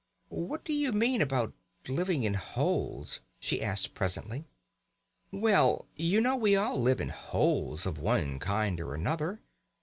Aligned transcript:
"What 0.47 0.65
do 0.65 0.73
you 0.73 0.91
mean 0.93 1.21
about 1.21 1.53
living 1.87 2.23
in 2.23 2.33
holes?" 2.33 3.19
she 3.39 3.61
asked 3.61 3.93
presently. 3.93 4.45
"Well, 5.31 5.85
you 5.95 6.19
know, 6.19 6.35
we 6.35 6.55
all 6.55 6.81
live 6.81 6.99
in 6.99 7.09
holes 7.09 7.85
of 7.85 7.99
one 7.99 8.39
kind 8.39 8.81
or 8.81 8.95
another. 8.95 9.41